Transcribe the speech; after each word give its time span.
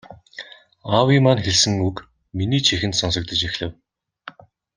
Аавын 0.97 1.19
маань 1.23 1.43
хэлсэн 1.45 1.73
үг 1.87 1.95
миний 2.37 2.61
чихэнд 2.67 2.95
сонсогдож 2.99 3.41
эхлэв. 3.49 3.71